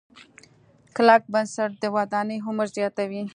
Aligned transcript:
کلک 0.95 1.23
بنسټ 1.33 1.71
د 1.83 1.85
ودانۍ 1.97 2.37
عمر 2.47 2.67
زیاتوي. 2.77 3.21